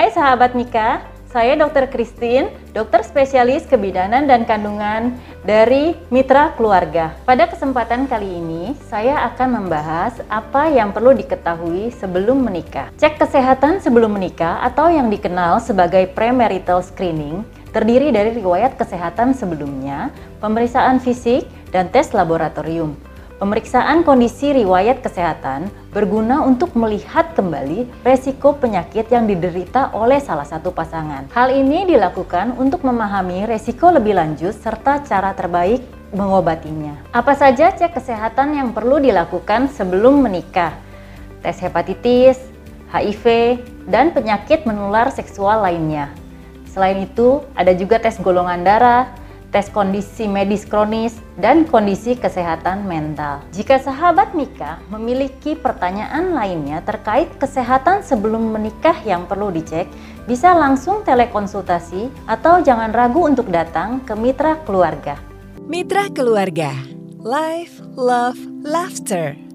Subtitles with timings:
[0.00, 1.84] Hai sahabat Mika, saya Dr.
[1.92, 5.12] Christine, dokter spesialis kebidanan dan kandungan
[5.44, 7.12] dari Mitra Keluarga.
[7.28, 12.88] Pada kesempatan kali ini, saya akan membahas apa yang perlu diketahui sebelum menikah.
[12.96, 17.44] Cek kesehatan sebelum menikah atau yang dikenal sebagai premarital screening
[17.76, 20.08] terdiri dari riwayat kesehatan sebelumnya,
[20.40, 21.44] pemeriksaan fisik,
[21.76, 22.96] dan tes laboratorium.
[23.40, 30.68] Pemeriksaan kondisi riwayat kesehatan berguna untuk melihat kembali resiko penyakit yang diderita oleh salah satu
[30.76, 31.24] pasangan.
[31.32, 35.80] Hal ini dilakukan untuk memahami resiko lebih lanjut serta cara terbaik
[36.12, 37.00] mengobatinya.
[37.16, 40.76] Apa saja cek kesehatan yang perlu dilakukan sebelum menikah?
[41.40, 42.36] Tes hepatitis,
[42.92, 43.56] HIV,
[43.88, 46.12] dan penyakit menular seksual lainnya.
[46.68, 49.08] Selain itu, ada juga tes golongan darah,
[49.50, 53.42] tes kondisi medis kronis, dan kondisi kesehatan mental.
[53.50, 59.90] Jika sahabat Mika memiliki pertanyaan lainnya terkait kesehatan sebelum menikah yang perlu dicek,
[60.30, 65.18] bisa langsung telekonsultasi atau jangan ragu untuk datang ke Mitra Keluarga.
[65.66, 66.70] Mitra Keluarga,
[67.22, 69.49] Life, Love, Laughter.